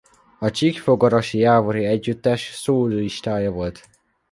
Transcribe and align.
A 0.39 0.51
Csík-Fogarasi-Jávori-együttes 0.51 2.51
szólistája 2.53 3.51
volt. 3.51 3.89